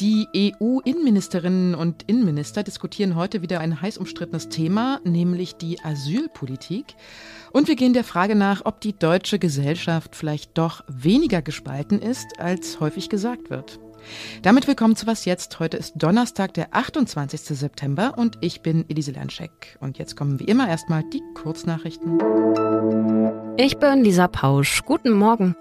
Die 0.00 0.28
EU-Innenministerinnen 0.60 1.74
und 1.74 2.04
Innenminister 2.06 2.62
diskutieren 2.62 3.16
heute 3.16 3.42
wieder 3.42 3.58
ein 3.58 3.80
heiß 3.80 3.98
umstrittenes 3.98 4.48
Thema, 4.48 5.00
nämlich 5.02 5.56
die 5.56 5.80
Asylpolitik. 5.82 6.94
Und 7.50 7.66
wir 7.66 7.74
gehen 7.74 7.94
der 7.94 8.04
Frage 8.04 8.36
nach, 8.36 8.64
ob 8.64 8.80
die 8.80 8.96
deutsche 8.96 9.40
Gesellschaft 9.40 10.14
vielleicht 10.14 10.56
doch 10.56 10.84
weniger 10.86 11.42
gespalten 11.42 12.00
ist, 12.00 12.38
als 12.38 12.78
häufig 12.78 13.08
gesagt 13.08 13.50
wird. 13.50 13.80
Damit 14.42 14.66
willkommen 14.66 14.96
zu 14.96 15.06
Was 15.06 15.24
Jetzt. 15.24 15.60
Heute 15.60 15.76
ist 15.76 15.94
Donnerstag, 15.96 16.54
der 16.54 16.68
28. 16.72 17.40
September 17.40 18.14
und 18.16 18.38
ich 18.40 18.62
bin 18.62 18.84
Elise 18.88 19.12
Lanschek. 19.12 19.76
Und 19.80 19.98
jetzt 19.98 20.16
kommen 20.16 20.40
wie 20.40 20.44
immer 20.44 20.68
erstmal 20.68 21.02
die 21.04 21.22
Kurznachrichten. 21.34 22.18
Ich 23.56 23.78
bin 23.78 24.04
Lisa 24.04 24.28
Pausch. 24.28 24.82
Guten 24.84 25.12
Morgen. 25.12 25.54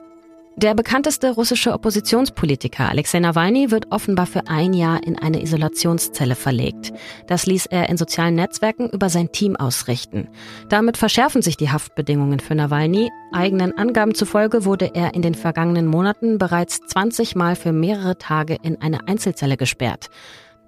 Der 0.60 0.74
bekannteste 0.74 1.36
russische 1.36 1.72
Oppositionspolitiker 1.72 2.90
Alexei 2.90 3.20
Nawalny 3.20 3.70
wird 3.70 3.92
offenbar 3.92 4.26
für 4.26 4.48
ein 4.48 4.74
Jahr 4.74 5.04
in 5.04 5.20
eine 5.20 5.44
Isolationszelle 5.44 6.34
verlegt. 6.34 6.92
Das 7.28 7.46
ließ 7.46 7.68
er 7.68 7.90
in 7.90 7.98
sozialen 7.98 8.34
Netzwerken 8.34 8.90
über 8.90 9.10
sein 9.10 9.32
Team 9.32 9.56
ausrichten. 9.56 10.30
Damit 10.68 10.98
verschärfen 10.98 11.44
sich 11.44 11.58
die 11.58 11.70
Haftbedingungen 11.70 12.40
für 12.40 12.56
Nawalny. 12.56 13.12
Eigenen 13.32 13.78
Angaben 13.78 14.16
zufolge 14.16 14.66
wurde 14.66 14.96
er 14.96 15.14
in 15.14 15.22
den 15.22 15.36
vergangenen 15.36 15.86
Monaten 15.86 16.40
bereits 16.40 16.80
20 16.88 17.36
Mal 17.36 17.56
für 17.56 17.72
mehrere 17.72 18.18
Tage 18.18 18.58
in 18.64 18.82
eine 18.82 19.08
Einzelzelle 19.08 19.58
gesperrt. 19.58 20.10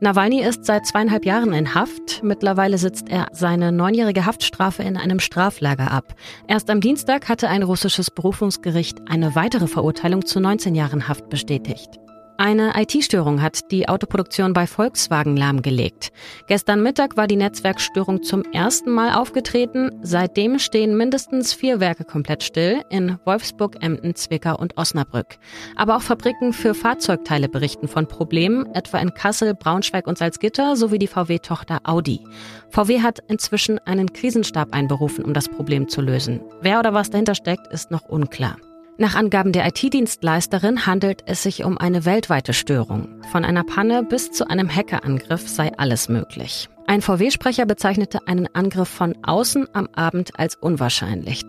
Nawalny 0.01 0.41
ist 0.41 0.63
seit 0.63 0.85
zweieinhalb 0.85 1.25
Jahren 1.25 1.51
in 1.51 1.75
Haft. 1.75 2.23
Mittlerweile 2.23 2.77
sitzt 2.77 3.09
er 3.09 3.27
seine 3.33 3.73
neunjährige 3.73 4.25
Haftstrafe 4.25 4.81
in 4.81 4.95
einem 4.95 5.19
Straflager 5.19 5.91
ab. 5.91 6.15
Erst 6.47 6.69
am 6.69 6.79
Dienstag 6.79 7.27
hatte 7.27 7.49
ein 7.49 7.63
russisches 7.63 8.09
Berufungsgericht 8.09 8.99
eine 9.09 9.35
weitere 9.35 9.67
Verurteilung 9.67 10.25
zu 10.25 10.39
19 10.39 10.73
Jahren 10.73 11.09
Haft 11.09 11.27
bestätigt. 11.27 11.99
Eine 12.39 12.71
IT-Störung 12.77 13.41
hat 13.41 13.69
die 13.69 13.89
Autoproduktion 13.89 14.53
bei 14.53 14.65
Volkswagen 14.65 15.35
lahmgelegt. 15.35 16.13
Gestern 16.47 16.81
Mittag 16.81 17.17
war 17.17 17.27
die 17.27 17.35
Netzwerkstörung 17.35 18.23
zum 18.23 18.43
ersten 18.53 18.91
Mal 18.91 19.13
aufgetreten. 19.13 19.99
Seitdem 20.03 20.57
stehen 20.57 20.95
mindestens 20.95 21.51
vier 21.53 21.81
Werke 21.81 22.05
komplett 22.05 22.43
still 22.43 22.81
in 22.89 23.17
Wolfsburg, 23.25 23.83
Emden, 23.83 24.15
Zwickau 24.15 24.55
und 24.57 24.77
Osnabrück. 24.77 25.37
Aber 25.75 25.97
auch 25.97 26.01
Fabriken 26.01 26.53
für 26.53 26.73
Fahrzeugteile 26.73 27.49
berichten 27.49 27.89
von 27.89 28.07
Problemen, 28.07 28.73
etwa 28.73 28.99
in 28.99 29.13
Kassel, 29.13 29.53
Braunschweig 29.53 30.07
und 30.07 30.17
Salzgitter 30.17 30.77
sowie 30.77 30.97
die 30.97 31.07
VW-Tochter 31.07 31.81
Audi. 31.83 32.21
VW 32.69 33.01
hat 33.01 33.19
inzwischen 33.27 33.79
einen 33.79 34.13
Krisenstab 34.13 34.73
einberufen, 34.73 35.25
um 35.25 35.33
das 35.33 35.49
Problem 35.49 35.89
zu 35.89 35.99
lösen. 35.99 36.39
Wer 36.61 36.79
oder 36.79 36.93
was 36.93 37.09
dahinter 37.09 37.35
steckt, 37.35 37.67
ist 37.67 37.91
noch 37.91 38.03
unklar. 38.03 38.55
Nach 38.99 39.15
Angaben 39.15 39.53
der 39.53 39.65
IT-Dienstleisterin 39.65 40.85
handelt 40.85 41.23
es 41.25 41.41
sich 41.41 41.63
um 41.63 41.77
eine 41.77 42.03
weltweite 42.03 42.51
Störung. 42.51 43.07
Von 43.31 43.45
einer 43.45 43.63
Panne 43.63 44.03
bis 44.03 44.33
zu 44.33 44.49
einem 44.49 44.69
Hackerangriff 44.69 45.47
sei 45.47 45.71
alles 45.77 46.09
möglich. 46.09 46.67
Ein 46.85 47.01
VW-Sprecher 47.01 47.65
bezeichnete 47.65 48.27
einen 48.27 48.53
Angriff 48.53 48.89
von 48.89 49.15
außen 49.23 49.67
am 49.71 49.87
Abend 49.95 50.37
als 50.37 50.57
unwahrscheinlich. 50.57 51.45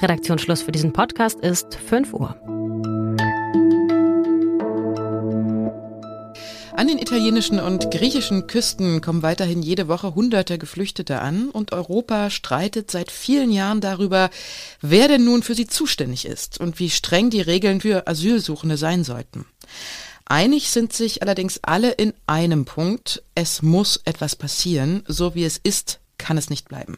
Redaktionsschluss 0.00 0.62
für 0.62 0.70
diesen 0.70 0.92
Podcast 0.92 1.40
ist 1.40 1.74
5 1.74 2.14
Uhr. 2.14 2.61
An 6.74 6.88
den 6.88 6.98
italienischen 6.98 7.60
und 7.60 7.90
griechischen 7.90 8.46
Küsten 8.46 9.02
kommen 9.02 9.22
weiterhin 9.22 9.62
jede 9.62 9.88
Woche 9.88 10.14
hunderte 10.14 10.56
Geflüchtete 10.56 11.20
an 11.20 11.50
und 11.50 11.72
Europa 11.72 12.30
streitet 12.30 12.90
seit 12.90 13.10
vielen 13.10 13.52
Jahren 13.52 13.82
darüber, 13.82 14.30
wer 14.80 15.06
denn 15.06 15.24
nun 15.24 15.42
für 15.42 15.54
sie 15.54 15.66
zuständig 15.66 16.24
ist 16.24 16.58
und 16.58 16.78
wie 16.78 16.88
streng 16.88 17.28
die 17.28 17.42
Regeln 17.42 17.82
für 17.82 18.06
Asylsuchende 18.06 18.78
sein 18.78 19.04
sollten. 19.04 19.44
Einig 20.24 20.70
sind 20.70 20.94
sich 20.94 21.22
allerdings 21.22 21.60
alle 21.62 21.90
in 21.90 22.14
einem 22.26 22.64
Punkt, 22.64 23.22
es 23.34 23.60
muss 23.60 24.00
etwas 24.04 24.34
passieren, 24.34 25.02
so 25.06 25.34
wie 25.34 25.44
es 25.44 25.58
ist, 25.62 26.00
kann 26.16 26.38
es 26.38 26.48
nicht 26.48 26.68
bleiben. 26.68 26.96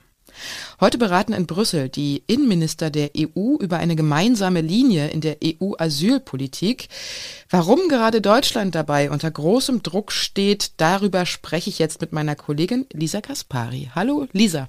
Heute 0.81 0.99
beraten 0.99 1.33
in 1.33 1.47
Brüssel 1.47 1.89
die 1.89 2.23
Innenminister 2.27 2.91
der 2.91 3.11
EU 3.17 3.57
über 3.59 3.79
eine 3.79 3.97
gemeinsame 3.97 4.61
Linie 4.61 5.09
in 5.09 5.21
der 5.21 5.39
EU-Asylpolitik. 5.45 6.89
Warum 7.51 7.89
gerade 7.89 8.21
Deutschland 8.21 8.75
dabei 8.75 9.11
unter 9.11 9.31
großem 9.31 9.83
Druck 9.83 10.13
steht, 10.13 10.73
darüber 10.79 11.27
spreche 11.27 11.71
ich 11.71 11.79
jetzt 11.79 12.01
mit 12.01 12.13
meiner 12.13 12.37
Kollegin 12.37 12.87
Lisa 12.93 13.21
Kaspari. 13.21 13.91
Hallo 13.95 14.27
Lisa. 14.33 14.67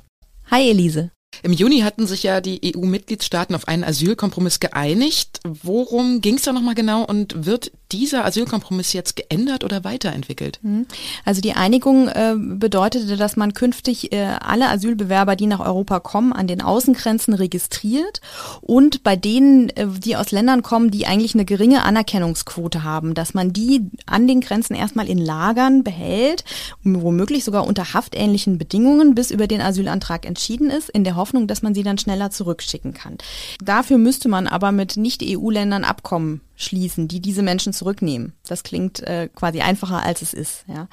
Hi 0.51 0.69
Elise. 0.69 1.14
Im 1.43 1.53
Juni 1.53 1.79
hatten 1.79 2.07
sich 2.07 2.23
ja 2.23 2.41
die 2.41 2.75
EU-Mitgliedstaaten 2.75 3.55
auf 3.55 3.67
einen 3.67 3.83
Asylkompromiss 3.83 4.59
geeinigt. 4.59 5.39
Worum 5.43 6.21
ging 6.21 6.35
es 6.35 6.43
da 6.43 6.53
nochmal 6.53 6.75
genau 6.75 7.03
und 7.03 7.45
wird 7.45 7.71
dieser 7.91 8.25
Asylkompromiss 8.25 8.93
jetzt 8.93 9.15
geändert 9.15 9.63
oder 9.63 9.83
weiterentwickelt? 9.83 10.59
Hm. 10.61 10.85
Also 11.23 11.41
die 11.41 11.53
Einigung 11.53 12.07
äh, 12.07 12.35
bedeutete, 12.37 13.17
dass 13.17 13.35
man 13.35 13.53
künftig 13.53 14.11
äh, 14.11 14.35
alle 14.39 14.69
Asylbewerber, 14.69 15.35
die 15.35 15.47
nach 15.47 15.59
Europa 15.59 15.99
kommen, 15.99 16.33
an 16.33 16.47
den 16.47 16.61
Außengrenzen 16.61 17.33
registriert 17.33 18.21
und 18.61 19.03
bei 19.03 19.15
denen, 19.15 19.69
äh, 19.71 19.87
die 19.87 20.15
aus 20.15 20.31
Ländern 20.31 20.61
kommen, 20.61 20.91
die 20.91 21.05
eigentlich 21.05 21.35
eine 21.35 21.45
geringe 21.45 21.83
Anerkennungsquote 21.83 22.83
haben, 22.83 23.13
dass 23.13 23.33
man 23.33 23.53
die 23.53 23.89
an 24.05 24.27
den 24.27 24.41
Grenzen 24.41 24.75
erstmal 24.75 25.07
in 25.07 25.17
Lagern 25.17 25.83
behält, 25.83 26.43
womöglich 26.83 27.43
sogar 27.43 27.65
unter 27.67 27.93
haftähnlichen 27.93 28.57
Bedingungen, 28.57 29.15
bis 29.15 29.31
über 29.31 29.47
den 29.47 29.61
Asylantrag 29.61 30.25
entschieden 30.25 30.69
ist, 30.69 30.89
in 30.89 31.03
der 31.03 31.15
Hoffnung, 31.15 31.24
dass 31.47 31.61
man 31.61 31.73
sie 31.73 31.83
dann 31.83 31.97
schneller 31.97 32.31
zurückschicken 32.31 32.93
kann. 32.93 33.17
Dafür 33.63 33.97
müsste 33.97 34.29
man 34.29 34.47
aber 34.47 34.71
mit 34.71 34.97
Nicht-EU-Ländern 34.97 35.83
Abkommen 35.83 36.41
schließen, 36.55 37.07
die 37.07 37.19
diese 37.19 37.43
Menschen 37.43 37.73
zurücknehmen. 37.73 38.33
Das 38.47 38.63
klingt 38.63 39.01
äh, 39.01 39.29
quasi 39.33 39.61
einfacher, 39.61 40.01
als 40.01 40.21
es 40.21 40.33
ist. 40.33 40.65
Ja 40.67 40.87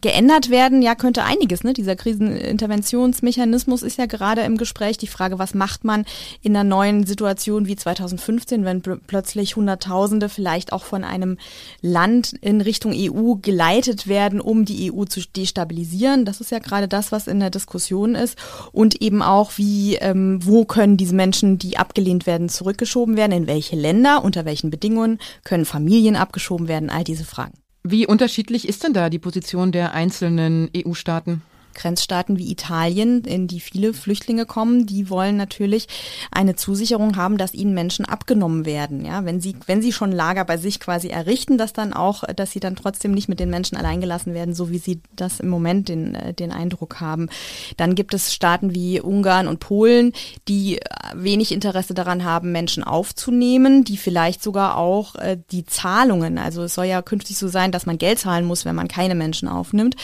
geändert 0.00 0.50
werden, 0.50 0.82
ja, 0.82 0.94
könnte 0.94 1.24
einiges. 1.24 1.64
Ne? 1.64 1.72
Dieser 1.72 1.96
Kriseninterventionsmechanismus 1.96 3.82
ist 3.82 3.98
ja 3.98 4.06
gerade 4.06 4.42
im 4.42 4.56
Gespräch. 4.56 4.98
Die 4.98 5.06
Frage, 5.06 5.38
was 5.38 5.54
macht 5.54 5.84
man 5.84 6.04
in 6.42 6.56
einer 6.56 6.68
neuen 6.68 7.06
Situation 7.06 7.66
wie 7.66 7.76
2015, 7.76 8.64
wenn 8.64 8.82
plötzlich 8.82 9.56
Hunderttausende 9.56 10.28
vielleicht 10.28 10.72
auch 10.72 10.84
von 10.84 11.04
einem 11.04 11.38
Land 11.80 12.32
in 12.40 12.60
Richtung 12.60 12.92
EU 12.94 13.34
geleitet 13.34 14.06
werden, 14.06 14.40
um 14.40 14.64
die 14.64 14.92
EU 14.92 15.04
zu 15.04 15.20
destabilisieren. 15.20 16.24
Das 16.24 16.40
ist 16.40 16.50
ja 16.50 16.58
gerade 16.58 16.88
das, 16.88 17.12
was 17.12 17.26
in 17.26 17.40
der 17.40 17.50
Diskussion 17.50 18.14
ist. 18.14 18.36
Und 18.72 19.00
eben 19.02 19.22
auch, 19.22 19.52
wie, 19.56 19.96
ähm, 19.96 20.40
wo 20.42 20.64
können 20.64 20.96
diese 20.96 21.14
Menschen, 21.14 21.58
die 21.58 21.78
abgelehnt 21.78 22.26
werden, 22.26 22.48
zurückgeschoben 22.48 23.16
werden, 23.16 23.32
in 23.32 23.46
welche 23.46 23.76
Länder, 23.76 24.24
unter 24.24 24.44
welchen 24.44 24.70
Bedingungen 24.70 25.18
können 25.44 25.64
Familien 25.64 26.16
abgeschoben 26.16 26.68
werden, 26.68 26.90
all 26.90 27.04
diese 27.04 27.24
Fragen. 27.24 27.54
Wie 27.90 28.06
unterschiedlich 28.06 28.68
ist 28.68 28.84
denn 28.84 28.92
da 28.92 29.08
die 29.08 29.18
Position 29.18 29.72
der 29.72 29.94
einzelnen 29.94 30.68
EU-Staaten? 30.76 31.40
Grenzstaaten 31.78 32.38
wie 32.38 32.50
Italien, 32.50 33.22
in 33.22 33.46
die 33.46 33.60
viele 33.60 33.94
Flüchtlinge 33.94 34.46
kommen, 34.46 34.84
die 34.84 35.08
wollen 35.10 35.36
natürlich 35.36 35.86
eine 36.32 36.56
Zusicherung 36.56 37.16
haben, 37.16 37.38
dass 37.38 37.54
ihnen 37.54 37.72
Menschen 37.72 38.04
abgenommen 38.04 38.66
werden. 38.66 39.04
Ja, 39.04 39.24
wenn 39.24 39.40
sie, 39.40 39.56
wenn 39.66 39.80
sie 39.80 39.92
schon 39.92 40.10
Lager 40.10 40.44
bei 40.44 40.56
sich 40.56 40.80
quasi 40.80 41.08
errichten, 41.08 41.56
dass 41.56 41.72
dann 41.72 41.92
auch, 41.92 42.24
dass 42.24 42.50
sie 42.50 42.60
dann 42.60 42.74
trotzdem 42.74 43.12
nicht 43.12 43.28
mit 43.28 43.38
den 43.38 43.50
Menschen 43.50 43.76
alleingelassen 43.76 44.34
werden, 44.34 44.54
so 44.54 44.70
wie 44.70 44.78
sie 44.78 45.00
das 45.14 45.38
im 45.38 45.48
Moment 45.48 45.88
den, 45.88 46.14
äh, 46.16 46.34
den 46.34 46.50
Eindruck 46.50 47.00
haben. 47.00 47.28
Dann 47.76 47.94
gibt 47.94 48.12
es 48.12 48.34
Staaten 48.34 48.74
wie 48.74 49.00
Ungarn 49.00 49.46
und 49.46 49.60
Polen, 49.60 50.12
die 50.48 50.80
wenig 51.14 51.52
Interesse 51.52 51.94
daran 51.94 52.24
haben, 52.24 52.50
Menschen 52.50 52.82
aufzunehmen, 52.82 53.84
die 53.84 53.96
vielleicht 53.96 54.42
sogar 54.42 54.76
auch 54.76 55.14
äh, 55.14 55.38
die 55.52 55.64
Zahlungen, 55.64 56.38
also 56.38 56.64
es 56.64 56.74
soll 56.74 56.86
ja 56.86 57.02
künftig 57.02 57.38
so 57.38 57.46
sein, 57.46 57.70
dass 57.70 57.86
man 57.86 57.98
Geld 57.98 58.18
zahlen 58.18 58.44
muss, 58.44 58.64
wenn 58.64 58.74
man 58.74 58.88
keine 58.88 59.14
Menschen 59.14 59.46
aufnimmt, 59.46 59.94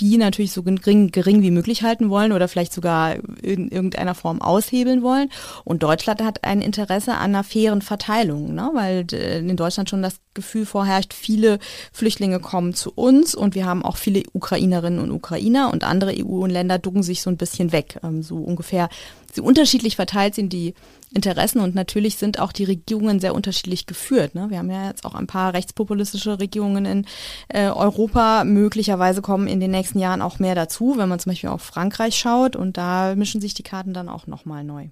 die 0.00 0.16
natürlich 0.16 0.52
so 0.52 0.62
gering 0.62 1.12
gering 1.18 1.42
wie 1.42 1.50
möglich 1.50 1.82
halten 1.82 2.10
wollen 2.10 2.30
oder 2.30 2.46
vielleicht 2.46 2.72
sogar 2.72 3.16
in 3.42 3.70
irgendeiner 3.70 4.14
Form 4.14 4.40
aushebeln 4.40 5.02
wollen. 5.02 5.30
Und 5.64 5.82
Deutschland 5.82 6.22
hat 6.22 6.44
ein 6.44 6.62
Interesse 6.62 7.14
an 7.14 7.34
einer 7.34 7.42
fairen 7.42 7.82
Verteilung, 7.82 8.54
ne? 8.54 8.70
weil 8.72 9.04
äh, 9.10 9.40
in 9.40 9.56
Deutschland 9.56 9.90
schon 9.90 10.00
das 10.00 10.20
Gefühl 10.34 10.64
vorherrscht, 10.64 11.12
viele 11.12 11.58
Flüchtlinge 11.92 12.38
kommen 12.38 12.72
zu 12.72 12.92
uns 12.94 13.34
und 13.34 13.56
wir 13.56 13.66
haben 13.66 13.84
auch 13.84 13.96
viele 13.96 14.22
Ukrainerinnen 14.32 15.00
und 15.00 15.10
Ukrainer 15.10 15.72
und 15.72 15.82
andere 15.82 16.14
EU-Länder 16.16 16.78
ducken 16.78 17.02
sich 17.02 17.20
so 17.20 17.30
ein 17.30 17.36
bisschen 17.36 17.72
weg. 17.72 17.98
Ähm, 18.04 18.22
so 18.22 18.36
ungefähr, 18.36 18.88
so 19.34 19.42
unterschiedlich 19.42 19.96
verteilt 19.96 20.34
sind 20.34 20.52
die 20.52 20.74
Interessen 21.12 21.60
und 21.60 21.74
natürlich 21.74 22.16
sind 22.16 22.38
auch 22.38 22.52
die 22.52 22.64
Regierungen 22.64 23.20
sehr 23.20 23.34
unterschiedlich 23.34 23.86
geführt. 23.86 24.34
Ne? 24.34 24.46
Wir 24.50 24.58
haben 24.58 24.70
ja 24.70 24.88
jetzt 24.88 25.04
auch 25.04 25.14
ein 25.14 25.26
paar 25.26 25.54
rechtspopulistische 25.54 26.38
Regierungen 26.38 26.84
in 26.84 27.06
äh, 27.48 27.68
Europa. 27.68 28.44
Möglicherweise 28.44 29.22
kommen 29.22 29.48
in 29.48 29.60
den 29.60 29.70
nächsten 29.70 29.98
Jahren 29.98 30.22
auch 30.22 30.38
mehr 30.38 30.54
dazu, 30.54 30.94
wenn 30.96 31.08
man 31.08 31.18
zum 31.18 31.32
Beispiel 31.32 31.50
auf 31.50 31.62
Frankreich 31.62 32.18
schaut 32.18 32.56
und 32.56 32.76
da 32.76 33.14
mischen 33.16 33.40
sich 33.40 33.54
die 33.54 33.62
Karten 33.62 33.94
dann 33.94 34.08
auch 34.08 34.26
nochmal 34.26 34.64
neu. 34.64 34.88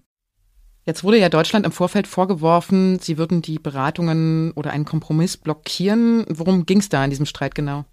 Jetzt 0.85 1.03
wurde 1.03 1.19
ja 1.19 1.29
Deutschland 1.29 1.67
im 1.67 1.73
Vorfeld 1.73 2.07
vorgeworfen, 2.07 3.01
sie 3.01 3.19
würden 3.19 3.43
die 3.43 3.59
Beratungen 3.59 4.53
oder 4.53 4.71
einen 4.71 4.85
Kompromiss 4.85 5.37
blockieren. 5.37 6.25
Worum 6.29 6.65
ging 6.65 6.79
es 6.79 6.89
da 6.89 7.05
in 7.05 7.11
diesem 7.11 7.27
Streit 7.27 7.57
genau? 7.57 7.85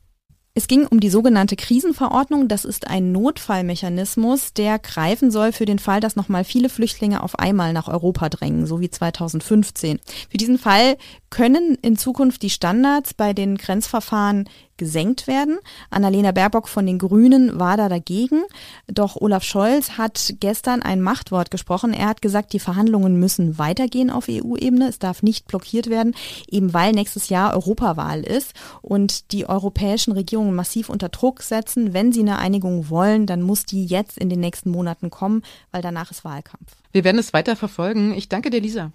Es 0.55 0.67
ging 0.67 0.85
um 0.85 0.99
die 0.99 1.09
sogenannte 1.09 1.55
Krisenverordnung. 1.55 2.47
Das 2.47 2.63
ist 2.63 2.87
ein 2.87 3.11
Notfallmechanismus, 3.11 4.53
der 4.53 4.77
greifen 4.77 5.31
soll 5.31 5.51
für 5.51 5.65
den 5.65 5.79
Fall, 5.79 5.99
dass 5.99 6.15
nochmal 6.15 6.43
viele 6.43 6.69
Flüchtlinge 6.69 7.23
auf 7.23 7.39
einmal 7.39 7.73
nach 7.73 7.87
Europa 7.87 8.29
drängen, 8.29 8.67
so 8.67 8.79
wie 8.79 8.91
2015. 8.91 9.99
Für 10.29 10.37
diesen 10.37 10.59
Fall 10.59 10.97
können 11.31 11.75
in 11.81 11.97
Zukunft 11.97 12.43
die 12.43 12.51
Standards 12.51 13.15
bei 13.15 13.33
den 13.33 13.57
Grenzverfahren 13.57 14.47
gesenkt 14.77 15.27
werden. 15.27 15.59
Annalena 15.89 16.31
Baerbock 16.31 16.67
von 16.67 16.85
den 16.85 16.99
Grünen 16.99 17.59
war 17.59 17.77
da 17.77 17.89
dagegen. 17.89 18.43
Doch 18.87 19.15
Olaf 19.15 19.43
Scholz 19.43 19.97
hat 19.97 20.35
gestern 20.39 20.81
ein 20.81 21.01
Machtwort 21.01 21.51
gesprochen. 21.51 21.93
Er 21.93 22.07
hat 22.07 22.21
gesagt, 22.21 22.53
die 22.53 22.59
Verhandlungen 22.59 23.19
müssen 23.19 23.57
weitergehen 23.57 24.09
auf 24.09 24.27
EU-Ebene. 24.29 24.87
Es 24.87 24.99
darf 24.99 25.23
nicht 25.23 25.47
blockiert 25.47 25.89
werden, 25.89 26.15
eben 26.49 26.73
weil 26.73 26.91
nächstes 26.91 27.29
Jahr 27.29 27.53
Europawahl 27.53 28.21
ist 28.21 28.53
und 28.81 29.31
die 29.31 29.47
europäischen 29.47 30.13
Regierungen 30.13 30.55
massiv 30.55 30.89
unter 30.89 31.09
Druck 31.09 31.41
setzen. 31.41 31.93
Wenn 31.93 32.11
sie 32.11 32.21
eine 32.21 32.39
Einigung 32.39 32.89
wollen, 32.89 33.25
dann 33.25 33.41
muss 33.41 33.65
die 33.65 33.85
jetzt 33.85 34.17
in 34.17 34.29
den 34.29 34.39
nächsten 34.39 34.69
Monaten 34.69 35.09
kommen, 35.09 35.43
weil 35.71 35.81
danach 35.81 36.11
ist 36.11 36.23
Wahlkampf. 36.23 36.75
Wir 36.91 37.03
werden 37.03 37.19
es 37.19 37.33
weiter 37.33 37.55
verfolgen. 37.55 38.13
Ich 38.13 38.29
danke 38.29 38.49
dir, 38.49 38.61
Lisa. 38.61 38.91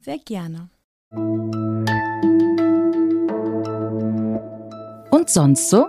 Sehr 0.00 0.18
gerne. 0.18 0.70
Und 5.10 5.28
sonst 5.28 5.70
so? 5.70 5.86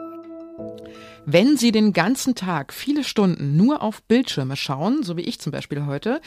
Wenn 1.26 1.56
Sie 1.56 1.72
den 1.72 1.94
ganzen 1.94 2.34
Tag 2.34 2.74
viele 2.74 3.04
Stunden 3.04 3.56
nur 3.56 3.84
auf 3.84 4.02
Bildschirme 4.04 4.56
schauen, 4.56 5.04
so 5.04 5.16
wie 5.16 5.22
ich 5.22 5.40
zum 5.40 5.52
Beispiel 5.52 5.86
heute, 5.86 6.20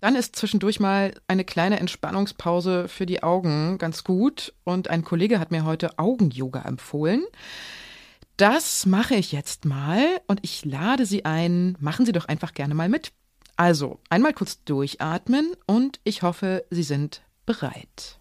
dann 0.00 0.16
ist 0.16 0.34
zwischendurch 0.34 0.80
mal 0.80 1.14
eine 1.28 1.44
kleine 1.44 1.78
Entspannungspause 1.78 2.88
für 2.88 3.06
die 3.06 3.22
Augen 3.22 3.78
ganz 3.78 4.02
gut. 4.02 4.52
Und 4.64 4.90
ein 4.90 5.04
Kollege 5.04 5.38
hat 5.38 5.52
mir 5.52 5.64
heute 5.64 5.98
Augen-Yoga 5.98 6.62
empfohlen. 6.62 7.22
Das 8.36 8.84
mache 8.84 9.14
ich 9.14 9.30
jetzt 9.30 9.64
mal 9.64 10.04
und 10.26 10.40
ich 10.42 10.64
lade 10.64 11.06
Sie 11.06 11.24
ein, 11.24 11.76
machen 11.78 12.04
Sie 12.04 12.12
doch 12.12 12.26
einfach 12.26 12.52
gerne 12.52 12.74
mal 12.74 12.88
mit. 12.88 13.12
Also, 13.56 14.00
einmal 14.10 14.32
kurz 14.32 14.64
durchatmen 14.64 15.52
und 15.66 16.00
ich 16.02 16.22
hoffe, 16.22 16.64
Sie 16.70 16.82
sind 16.82 17.22
bereit. 17.46 18.18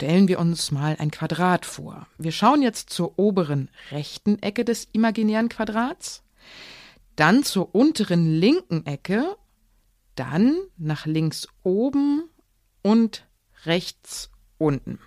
Stellen 0.00 0.28
wir 0.28 0.38
uns 0.38 0.70
mal 0.70 0.94
ein 1.00 1.10
Quadrat 1.10 1.66
vor. 1.66 2.06
Wir 2.18 2.30
schauen 2.30 2.62
jetzt 2.62 2.90
zur 2.90 3.18
oberen 3.18 3.68
rechten 3.90 4.40
Ecke 4.40 4.64
des 4.64 4.86
imaginären 4.92 5.48
Quadrats, 5.48 6.22
dann 7.16 7.42
zur 7.42 7.74
unteren 7.74 8.38
linken 8.38 8.86
Ecke, 8.86 9.36
dann 10.14 10.56
nach 10.76 11.04
links 11.04 11.48
oben 11.64 12.30
und 12.80 13.26
rechts 13.64 14.30
unten. 14.56 15.00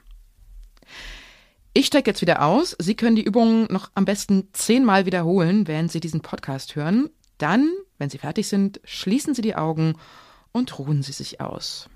Ich 1.72 1.86
steige 1.86 2.12
jetzt 2.12 2.20
wieder 2.20 2.42
aus. 2.44 2.76
Sie 2.78 2.96
können 2.96 3.16
die 3.16 3.24
Übungen 3.24 3.68
noch 3.70 3.92
am 3.96 4.04
besten 4.04 4.50
zehnmal 4.52 5.06
wiederholen, 5.06 5.70
während 5.70 5.90
Sie 5.90 6.02
diesen 6.02 6.20
Podcast 6.20 6.76
hören. 6.76 7.10
Dann, 7.38 7.72
wenn 7.98 8.10
Sie 8.10 8.18
fertig 8.18 8.50
sind, 8.50 8.82
schließen 8.84 9.36
Sie 9.36 9.42
die 9.42 9.56
Augen 9.56 9.96
und 10.52 10.78
ruhen 10.80 11.02
Sie 11.02 11.14
sich 11.14 11.40
aus. 11.40 11.90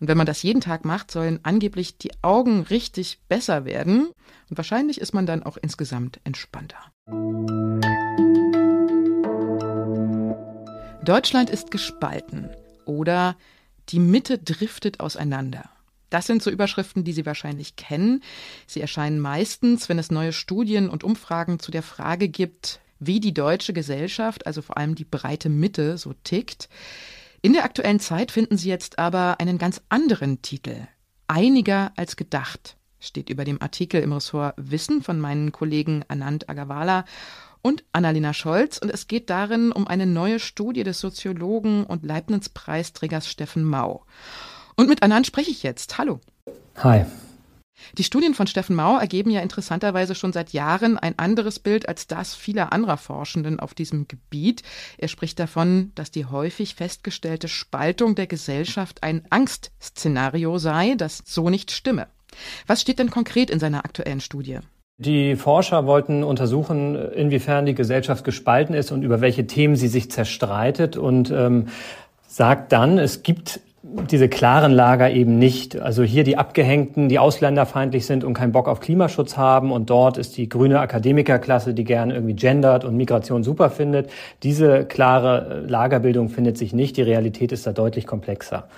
Und 0.00 0.08
wenn 0.08 0.16
man 0.16 0.26
das 0.26 0.42
jeden 0.42 0.60
Tag 0.60 0.84
macht, 0.84 1.10
sollen 1.10 1.40
angeblich 1.42 1.98
die 1.98 2.12
Augen 2.22 2.62
richtig 2.62 3.18
besser 3.28 3.64
werden. 3.64 4.10
Und 4.50 4.56
wahrscheinlich 4.56 5.00
ist 5.00 5.14
man 5.14 5.26
dann 5.26 5.42
auch 5.42 5.56
insgesamt 5.56 6.20
entspannter. 6.24 6.78
Deutschland 11.04 11.50
ist 11.50 11.70
gespalten 11.70 12.48
oder 12.86 13.36
die 13.90 13.98
Mitte 13.98 14.38
driftet 14.38 15.00
auseinander. 15.00 15.68
Das 16.08 16.26
sind 16.26 16.42
so 16.42 16.50
Überschriften, 16.50 17.04
die 17.04 17.12
Sie 17.12 17.26
wahrscheinlich 17.26 17.76
kennen. 17.76 18.22
Sie 18.66 18.80
erscheinen 18.80 19.18
meistens, 19.18 19.88
wenn 19.88 19.98
es 19.98 20.10
neue 20.10 20.32
Studien 20.32 20.88
und 20.88 21.04
Umfragen 21.04 21.58
zu 21.58 21.70
der 21.70 21.82
Frage 21.82 22.28
gibt, 22.28 22.80
wie 23.00 23.20
die 23.20 23.34
deutsche 23.34 23.72
Gesellschaft, 23.72 24.46
also 24.46 24.62
vor 24.62 24.78
allem 24.78 24.94
die 24.94 25.04
breite 25.04 25.48
Mitte, 25.48 25.98
so 25.98 26.14
tickt. 26.24 26.68
In 27.44 27.52
der 27.52 27.64
aktuellen 27.64 28.00
Zeit 28.00 28.32
finden 28.32 28.56
Sie 28.56 28.70
jetzt 28.70 28.98
aber 28.98 29.38
einen 29.38 29.58
ganz 29.58 29.82
anderen 29.90 30.40
Titel. 30.40 30.88
Einiger 31.26 31.92
als 31.94 32.16
gedacht 32.16 32.78
steht 33.00 33.28
über 33.28 33.44
dem 33.44 33.60
Artikel 33.60 34.00
im 34.00 34.14
Ressort 34.14 34.54
Wissen 34.56 35.02
von 35.02 35.20
meinen 35.20 35.52
Kollegen 35.52 36.06
Anand 36.08 36.48
Agarwala 36.48 37.04
und 37.60 37.84
Annalena 37.92 38.32
Scholz. 38.32 38.78
Und 38.78 38.88
es 38.88 39.08
geht 39.08 39.28
darin 39.28 39.72
um 39.72 39.86
eine 39.86 40.06
neue 40.06 40.40
Studie 40.40 40.84
des 40.84 41.00
Soziologen 41.00 41.84
und 41.84 42.02
Leibniz-Preisträgers 42.02 43.28
Steffen 43.28 43.64
Mau. 43.64 44.06
Und 44.76 44.88
mit 44.88 45.02
Anand 45.02 45.26
spreche 45.26 45.50
ich 45.50 45.62
jetzt. 45.62 45.98
Hallo. 45.98 46.20
Hi. 46.76 47.04
Die 47.98 48.04
Studien 48.04 48.34
von 48.34 48.46
Steffen 48.46 48.74
Mau 48.74 48.98
ergeben 48.98 49.30
ja 49.30 49.40
interessanterweise 49.40 50.14
schon 50.14 50.32
seit 50.32 50.52
Jahren 50.52 50.98
ein 50.98 51.18
anderes 51.18 51.58
Bild 51.58 51.88
als 51.88 52.06
das 52.06 52.34
vieler 52.34 52.72
anderer 52.72 52.96
Forschenden 52.96 53.60
auf 53.60 53.74
diesem 53.74 54.08
Gebiet. 54.08 54.62
Er 54.98 55.08
spricht 55.08 55.38
davon, 55.38 55.92
dass 55.94 56.10
die 56.10 56.26
häufig 56.26 56.74
festgestellte 56.74 57.46
Spaltung 57.46 58.14
der 58.14 58.26
Gesellschaft 58.26 59.02
ein 59.02 59.22
Angstszenario 59.30 60.58
sei, 60.58 60.94
das 60.96 61.22
so 61.24 61.50
nicht 61.50 61.70
stimme. 61.70 62.08
Was 62.66 62.80
steht 62.80 62.98
denn 62.98 63.10
konkret 63.10 63.48
in 63.48 63.60
seiner 63.60 63.84
aktuellen 63.84 64.20
Studie? 64.20 64.58
Die 64.96 65.36
Forscher 65.36 65.86
wollten 65.86 66.22
untersuchen, 66.22 66.94
inwiefern 67.12 67.66
die 67.66 67.74
Gesellschaft 67.74 68.24
gespalten 68.24 68.74
ist 68.74 68.92
und 68.92 69.02
über 69.02 69.20
welche 69.20 69.46
Themen 69.46 69.76
sie 69.76 69.88
sich 69.88 70.10
zerstreitet 70.10 70.96
und 70.96 71.30
ähm, 71.30 71.66
sagt 72.26 72.72
dann, 72.72 72.98
es 72.98 73.22
gibt 73.22 73.60
diese 74.10 74.28
klaren 74.28 74.72
Lager 74.72 75.10
eben 75.10 75.38
nicht. 75.38 75.80
Also 75.80 76.02
hier 76.02 76.24
die 76.24 76.36
Abgehängten, 76.36 77.08
die 77.08 77.18
ausländerfeindlich 77.18 78.06
sind 78.06 78.24
und 78.24 78.34
keinen 78.34 78.52
Bock 78.52 78.68
auf 78.68 78.80
Klimaschutz 78.80 79.36
haben 79.36 79.72
und 79.72 79.90
dort 79.90 80.18
ist 80.18 80.36
die 80.36 80.48
grüne 80.48 80.80
Akademikerklasse, 80.80 81.74
die 81.74 81.84
gern 81.84 82.10
irgendwie 82.10 82.34
gendert 82.34 82.84
und 82.84 82.96
Migration 82.96 83.42
super 83.44 83.70
findet. 83.70 84.10
Diese 84.42 84.84
klare 84.84 85.64
Lagerbildung 85.66 86.28
findet 86.28 86.58
sich 86.58 86.72
nicht. 86.72 86.96
Die 86.96 87.02
Realität 87.02 87.52
ist 87.52 87.66
da 87.66 87.72
deutlich 87.72 88.06
komplexer. 88.06 88.68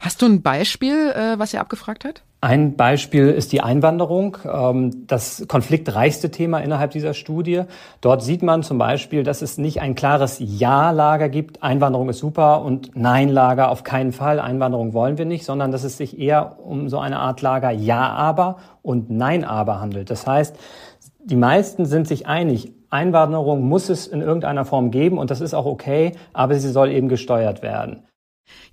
Hast 0.00 0.22
du 0.22 0.26
ein 0.26 0.42
Beispiel, 0.42 1.10
äh, 1.10 1.38
was 1.38 1.54
er 1.54 1.60
abgefragt 1.60 2.04
hat? 2.04 2.22
Ein 2.42 2.76
Beispiel 2.76 3.28
ist 3.28 3.52
die 3.52 3.62
Einwanderung, 3.62 4.36
ähm, 4.44 5.06
das 5.06 5.46
konfliktreichste 5.48 6.30
Thema 6.30 6.58
innerhalb 6.58 6.90
dieser 6.90 7.14
Studie. 7.14 7.62
Dort 8.02 8.22
sieht 8.22 8.42
man 8.42 8.62
zum 8.62 8.76
Beispiel, 8.76 9.22
dass 9.22 9.40
es 9.40 9.56
nicht 9.56 9.80
ein 9.80 9.94
klares 9.94 10.36
Ja-Lager 10.38 11.30
gibt, 11.30 11.62
Einwanderung 11.62 12.10
ist 12.10 12.18
super 12.18 12.62
und 12.62 12.94
Nein-Lager 12.94 13.70
auf 13.70 13.84
keinen 13.84 14.12
Fall, 14.12 14.38
Einwanderung 14.38 14.92
wollen 14.92 15.16
wir 15.16 15.24
nicht, 15.24 15.46
sondern 15.46 15.72
dass 15.72 15.82
es 15.82 15.96
sich 15.96 16.18
eher 16.18 16.58
um 16.62 16.90
so 16.90 16.98
eine 16.98 17.20
Art 17.20 17.40
Lager 17.40 17.70
Ja-Aber 17.70 18.58
und 18.82 19.08
Nein-Aber 19.08 19.80
handelt. 19.80 20.10
Das 20.10 20.26
heißt, 20.26 20.56
die 21.24 21.36
meisten 21.36 21.86
sind 21.86 22.06
sich 22.06 22.26
einig, 22.26 22.72
Einwanderung 22.90 23.66
muss 23.66 23.88
es 23.88 24.06
in 24.06 24.20
irgendeiner 24.20 24.66
Form 24.66 24.90
geben 24.90 25.16
und 25.16 25.30
das 25.30 25.40
ist 25.40 25.54
auch 25.54 25.66
okay, 25.66 26.12
aber 26.34 26.54
sie 26.56 26.70
soll 26.70 26.90
eben 26.90 27.08
gesteuert 27.08 27.62
werden. 27.62 28.04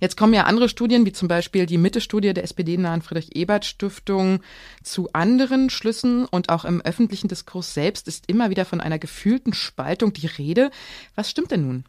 Jetzt 0.00 0.16
kommen 0.16 0.34
ja 0.34 0.44
andere 0.44 0.68
Studien, 0.68 1.06
wie 1.06 1.12
zum 1.12 1.28
Beispiel 1.28 1.66
die 1.66 1.78
Mitte-Studie 1.78 2.34
der 2.34 2.44
SPD-nahen 2.44 3.02
Friedrich-Ebert-Stiftung, 3.02 4.40
zu 4.82 5.08
anderen 5.12 5.70
Schlüssen 5.70 6.26
und 6.26 6.48
auch 6.48 6.64
im 6.64 6.80
öffentlichen 6.82 7.28
Diskurs 7.28 7.74
selbst 7.74 8.08
ist 8.08 8.28
immer 8.28 8.50
wieder 8.50 8.64
von 8.64 8.80
einer 8.80 8.98
gefühlten 8.98 9.54
Spaltung 9.54 10.12
die 10.12 10.26
Rede. 10.26 10.70
Was 11.14 11.30
stimmt 11.30 11.50
denn 11.50 11.66
nun? 11.66 11.84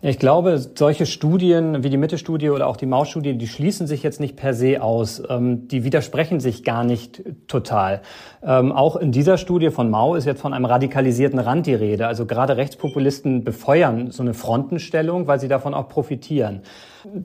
Ich 0.00 0.18
glaube, 0.18 0.58
solche 0.58 1.06
Studien 1.06 1.82
wie 1.82 1.88
die 1.88 1.96
Mitte-Studie 1.96 2.50
oder 2.50 2.66
auch 2.66 2.76
die 2.76 2.84
Maus-Studie, 2.84 3.38
die 3.38 3.48
schließen 3.48 3.86
sich 3.86 4.02
jetzt 4.02 4.20
nicht 4.20 4.36
per 4.36 4.52
se 4.52 4.82
aus. 4.82 5.22
Ähm, 5.30 5.66
die 5.68 5.82
widersprechen 5.82 6.40
sich 6.40 6.62
gar 6.62 6.84
nicht 6.84 7.22
total. 7.48 8.02
Ähm, 8.42 8.70
auch 8.72 8.96
in 8.96 9.12
dieser 9.12 9.38
Studie 9.38 9.70
von 9.70 9.88
Mau 9.88 10.14
ist 10.14 10.26
jetzt 10.26 10.42
von 10.42 10.52
einem 10.52 10.66
radikalisierten 10.66 11.38
Rand 11.38 11.66
die 11.66 11.74
Rede. 11.74 12.06
Also 12.06 12.26
gerade 12.26 12.58
Rechtspopulisten 12.58 13.44
befeuern 13.44 14.10
so 14.10 14.22
eine 14.22 14.34
Frontenstellung, 14.34 15.26
weil 15.26 15.40
sie 15.40 15.48
davon 15.48 15.72
auch 15.72 15.88
profitieren. 15.88 16.60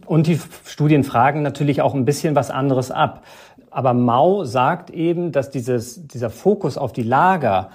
Und 0.06 0.28
die 0.28 0.40
Studien 0.66 1.04
fragen 1.04 1.42
natürlich 1.42 1.82
auch 1.82 1.94
ein 1.94 2.06
bisschen 2.06 2.36
was 2.36 2.50
anderes 2.50 2.92
ab. 2.92 3.24
Aber 3.72 3.94
Mau 3.94 4.46
sagt 4.46 4.90
eben, 4.90 5.32
dass 5.32 5.52
dieses, 5.52 6.08
dieser 6.08 6.30
Fokus 6.30 6.78
auf 6.78 6.92
die 6.94 7.04
Lager 7.04 7.70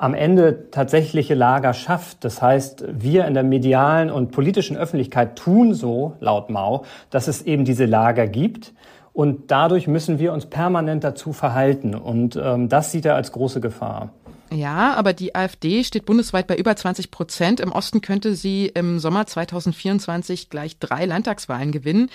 am 0.00 0.14
Ende 0.14 0.70
tatsächliche 0.70 1.34
Lager 1.34 1.74
schafft. 1.74 2.24
Das 2.24 2.40
heißt, 2.40 2.84
wir 2.90 3.26
in 3.26 3.34
der 3.34 3.42
medialen 3.42 4.10
und 4.10 4.30
politischen 4.30 4.78
Öffentlichkeit 4.78 5.36
tun 5.36 5.74
so, 5.74 6.14
laut 6.20 6.48
Mao, 6.48 6.84
dass 7.10 7.28
es 7.28 7.42
eben 7.42 7.66
diese 7.66 7.84
Lager 7.84 8.26
gibt. 8.26 8.72
Und 9.12 9.50
dadurch 9.50 9.88
müssen 9.88 10.18
wir 10.18 10.32
uns 10.32 10.46
permanent 10.46 11.04
dazu 11.04 11.34
verhalten. 11.34 11.94
Und 11.94 12.40
ähm, 12.42 12.70
das 12.70 12.92
sieht 12.92 13.04
er 13.04 13.14
als 13.14 13.30
große 13.32 13.60
Gefahr. 13.60 14.08
Ja, 14.52 14.94
aber 14.94 15.12
die 15.12 15.34
AfD 15.34 15.84
steht 15.84 16.06
bundesweit 16.06 16.46
bei 16.48 16.56
über 16.56 16.74
20 16.74 17.10
Prozent. 17.10 17.60
Im 17.60 17.70
Osten 17.70 18.00
könnte 18.00 18.34
sie 18.34 18.66
im 18.66 18.98
Sommer 18.98 19.26
2024 19.26 20.50
gleich 20.50 20.78
drei 20.78 21.04
Landtagswahlen 21.04 21.70
gewinnen. 21.70 22.10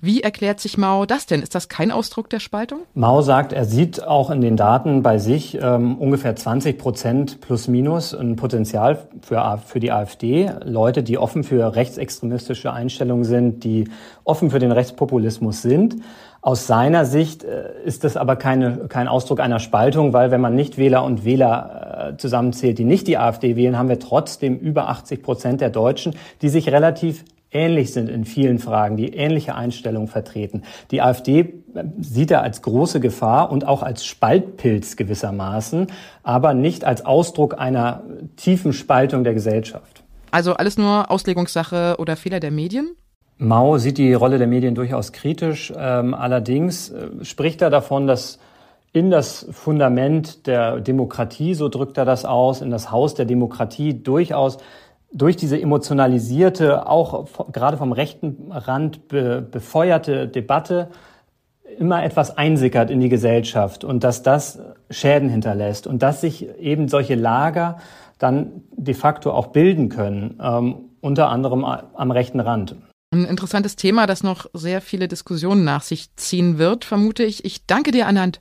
Wie 0.00 0.22
erklärt 0.22 0.60
sich 0.60 0.78
Mao 0.78 1.04
das 1.04 1.26
denn? 1.26 1.42
Ist 1.42 1.54
das 1.54 1.68
kein 1.68 1.90
Ausdruck 1.90 2.30
der 2.30 2.38
Spaltung? 2.38 2.80
Mao 2.94 3.22
sagt, 3.22 3.52
er 3.52 3.64
sieht 3.64 4.04
auch 4.04 4.30
in 4.30 4.40
den 4.40 4.56
Daten 4.56 5.02
bei 5.02 5.18
sich 5.18 5.58
ähm, 5.60 5.98
ungefähr 5.98 6.36
20 6.36 6.78
Prozent 6.78 7.40
plus 7.40 7.66
minus 7.66 8.14
ein 8.14 8.36
Potenzial 8.36 9.08
für, 9.22 9.60
für 9.66 9.80
die 9.80 9.90
AfD. 9.90 10.52
Leute, 10.64 11.02
die 11.02 11.18
offen 11.18 11.42
für 11.42 11.74
rechtsextremistische 11.74 12.72
Einstellungen 12.72 13.24
sind, 13.24 13.64
die 13.64 13.88
offen 14.24 14.50
für 14.50 14.60
den 14.60 14.70
Rechtspopulismus 14.70 15.62
sind. 15.62 15.96
Aus 16.42 16.66
seiner 16.66 17.04
Sicht 17.04 17.44
äh, 17.44 17.72
ist 17.84 18.02
das 18.02 18.16
aber 18.16 18.36
keine, 18.36 18.88
kein 18.88 19.08
Ausdruck 19.08 19.40
einer 19.40 19.60
Spaltung, 19.60 20.14
weil 20.14 20.30
wenn 20.30 20.40
man 20.40 20.54
nicht 20.54 20.78
Wähler 20.78 21.04
und 21.04 21.24
Wähler 21.24 22.12
äh, 22.12 22.16
zusammenzählt, 22.16 22.78
die 22.78 22.84
nicht 22.84 23.06
die 23.06 23.18
AfD 23.18 23.56
wählen, 23.56 23.76
haben 23.76 23.90
wir 23.90 23.98
trotzdem 23.98 24.58
über 24.58 24.88
80 24.88 25.22
Prozent 25.22 25.60
der 25.60 25.68
Deutschen, 25.68 26.14
die 26.40 26.48
sich 26.48 26.70
relativ 26.70 27.24
ähnlich 27.50 27.92
sind 27.92 28.08
in 28.08 28.24
vielen 28.24 28.58
Fragen, 28.58 28.96
die 28.96 29.14
ähnliche 29.14 29.54
Einstellungen 29.54 30.08
vertreten. 30.08 30.62
Die 30.90 31.02
AfD 31.02 31.40
äh, 31.40 31.84
sieht 32.00 32.30
er 32.30 32.42
als 32.42 32.62
große 32.62 33.00
Gefahr 33.00 33.52
und 33.52 33.66
auch 33.66 33.82
als 33.82 34.06
Spaltpilz 34.06 34.96
gewissermaßen, 34.96 35.88
aber 36.22 36.54
nicht 36.54 36.84
als 36.84 37.04
Ausdruck 37.04 37.58
einer 37.58 38.02
tiefen 38.36 38.72
Spaltung 38.72 39.24
der 39.24 39.34
Gesellschaft. 39.34 40.04
Also 40.30 40.54
alles 40.54 40.78
nur 40.78 41.10
Auslegungssache 41.10 41.96
oder 41.98 42.16
Fehler 42.16 42.40
der 42.40 42.50
Medien? 42.50 42.96
Mao 43.42 43.78
sieht 43.78 43.96
die 43.96 44.12
Rolle 44.12 44.36
der 44.36 44.46
Medien 44.46 44.74
durchaus 44.74 45.12
kritisch. 45.12 45.72
Ähm, 45.74 46.12
allerdings 46.12 46.90
äh, 46.90 47.24
spricht 47.24 47.62
er 47.62 47.70
davon, 47.70 48.06
dass 48.06 48.38
in 48.92 49.10
das 49.10 49.46
Fundament 49.50 50.46
der 50.46 50.80
Demokratie, 50.80 51.54
so 51.54 51.70
drückt 51.70 51.96
er 51.96 52.04
das 52.04 52.26
aus, 52.26 52.60
in 52.60 52.70
das 52.70 52.90
Haus 52.90 53.14
der 53.14 53.24
Demokratie 53.24 54.02
durchaus 54.02 54.58
durch 55.12 55.36
diese 55.36 55.60
emotionalisierte, 55.60 56.86
auch 56.86 57.26
gerade 57.50 57.78
vom 57.78 57.92
rechten 57.92 58.52
Rand 58.52 59.08
be, 59.08 59.40
befeuerte 59.40 60.28
Debatte 60.28 60.88
immer 61.78 62.04
etwas 62.04 62.36
einsickert 62.36 62.90
in 62.90 63.00
die 63.00 63.08
Gesellschaft 63.08 63.84
und 63.84 64.04
dass 64.04 64.22
das 64.22 64.60
Schäden 64.90 65.30
hinterlässt 65.30 65.86
und 65.86 66.02
dass 66.02 66.20
sich 66.20 66.46
eben 66.58 66.88
solche 66.88 67.14
Lager 67.14 67.78
dann 68.18 68.64
de 68.76 68.94
facto 68.94 69.32
auch 69.32 69.46
bilden 69.46 69.88
können, 69.88 70.38
ähm, 70.42 70.90
unter 71.00 71.30
anderem 71.30 71.64
am 71.64 72.10
rechten 72.10 72.40
Rand. 72.40 72.76
Ein 73.12 73.24
interessantes 73.24 73.74
Thema, 73.74 74.06
das 74.06 74.22
noch 74.22 74.46
sehr 74.52 74.80
viele 74.80 75.08
Diskussionen 75.08 75.64
nach 75.64 75.82
sich 75.82 76.14
ziehen 76.14 76.58
wird, 76.58 76.84
vermute 76.84 77.24
ich. 77.24 77.44
Ich 77.44 77.66
danke 77.66 77.90
dir, 77.90 78.06
Anand. 78.06 78.40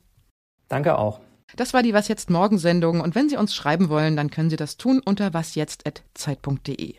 Danke 0.68 0.98
auch. 0.98 1.22
Das 1.56 1.74
war 1.74 1.82
die 1.82 1.94
Was 1.96 2.08
jetzt 2.08 2.30
morgen 2.30 2.60
Sendung 2.60 3.02
und 3.02 3.16
wenn 3.16 3.30
Sie 3.30 3.38
uns 3.38 3.56
schreiben 3.56 3.90
wollen, 3.90 4.16
dann 4.16 4.30
können 4.30 4.52
Sie 4.52 4.56
das 4.56 4.78
tun 4.78 5.02
unter 5.04 5.34
wasjetzt@zeit.de. 5.34 6.96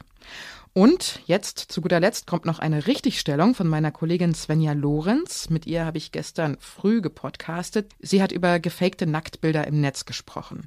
Und 0.72 1.20
jetzt 1.26 1.58
zu 1.58 1.80
guter 1.80 2.00
Letzt 2.00 2.26
kommt 2.26 2.44
noch 2.44 2.58
eine 2.58 2.88
Richtigstellung 2.88 3.54
von 3.54 3.68
meiner 3.68 3.92
Kollegin 3.92 4.34
Svenja 4.34 4.72
Lorenz. 4.72 5.48
Mit 5.48 5.66
ihr 5.66 5.84
habe 5.84 5.98
ich 5.98 6.10
gestern 6.10 6.56
früh 6.58 7.00
gepodcastet. 7.00 7.92
Sie 8.00 8.20
hat 8.20 8.32
über 8.32 8.58
gefakte 8.58 9.06
Nacktbilder 9.06 9.66
im 9.68 9.80
Netz 9.80 10.04
gesprochen. 10.04 10.66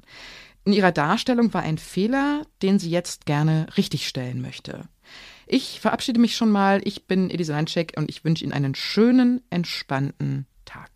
In 0.64 0.72
ihrer 0.72 0.92
Darstellung 0.92 1.52
war 1.52 1.62
ein 1.62 1.76
Fehler, 1.76 2.46
den 2.62 2.78
sie 2.78 2.90
jetzt 2.90 3.26
gerne 3.26 3.66
richtigstellen 3.76 4.40
möchte. 4.40 4.88
Ich 5.46 5.80
verabschiede 5.80 6.20
mich 6.20 6.36
schon 6.36 6.50
mal. 6.50 6.80
Ich 6.84 7.06
bin 7.06 7.30
Elisa 7.30 7.54
Landcheck 7.54 7.94
und 7.96 8.10
ich 8.10 8.24
wünsche 8.24 8.44
Ihnen 8.44 8.52
einen 8.52 8.74
schönen, 8.74 9.42
entspannten 9.50 10.46
Tag. 10.64 10.90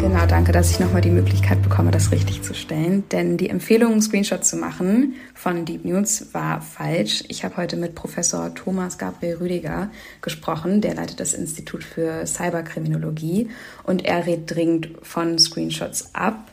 Genau, 0.00 0.26
danke, 0.26 0.52
dass 0.52 0.70
ich 0.70 0.78
nochmal 0.78 1.00
die 1.00 1.10
Möglichkeit 1.10 1.60
bekomme, 1.62 1.90
das 1.90 2.12
richtig 2.12 2.42
zu 2.42 2.54
stellen. 2.54 3.08
Denn 3.10 3.36
die 3.36 3.48
Empfehlung, 3.48 3.92
einen 3.92 4.02
Screenshot 4.02 4.44
zu 4.44 4.56
machen 4.56 5.14
von 5.34 5.64
Deep 5.64 5.84
News 5.84 6.32
war 6.32 6.60
falsch. 6.60 7.24
Ich 7.28 7.44
habe 7.44 7.56
heute 7.56 7.76
mit 7.76 7.94
Professor 7.94 8.54
Thomas 8.54 8.98
Gabriel 8.98 9.36
Rüdiger 9.36 9.90
gesprochen. 10.20 10.80
Der 10.80 10.94
leitet 10.94 11.20
das 11.20 11.34
Institut 11.34 11.82
für 11.82 12.26
Cyberkriminologie 12.26 13.48
und 13.84 14.04
er 14.04 14.26
rät 14.26 14.42
dringend 14.46 14.90
von 15.02 15.38
Screenshots 15.38 16.14
ab. 16.14 16.52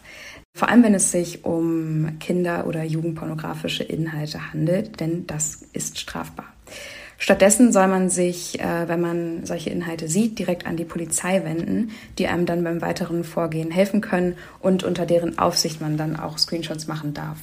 Vor 0.58 0.70
allem, 0.70 0.84
wenn 0.84 0.94
es 0.94 1.12
sich 1.12 1.44
um 1.44 2.18
Kinder- 2.22 2.66
oder 2.66 2.82
Jugendpornografische 2.82 3.84
Inhalte 3.84 4.54
handelt, 4.54 5.02
denn 5.02 5.28
das 5.28 5.64
ist 5.74 6.00
strafbar. 6.00 6.46
Stattdessen 7.18 7.74
soll 7.74 7.88
man 7.88 8.10
sich, 8.10 8.62
äh, 8.62 8.88
wenn 8.88 9.02
man 9.02 9.46
solche 9.46 9.70
Inhalte 9.70 10.08
sieht, 10.08 10.40
direkt 10.40 10.66
an 10.66 10.78
die 10.78 10.86
Polizei 10.86 11.44
wenden, 11.44 11.92
die 12.18 12.28
einem 12.28 12.46
dann 12.46 12.64
beim 12.64 12.82
weiteren 12.82 13.26
Vorgehen 13.26 13.70
helfen 13.70 14.00
können 14.00 14.38
und 14.62 14.86
unter 14.86 15.06
deren 15.06 15.38
Aufsicht 15.38 15.82
man 15.82 15.98
dann 15.98 16.18
auch 16.18 16.38
Screenshots 16.38 16.88
machen 16.88 17.14
darf. 17.14 17.38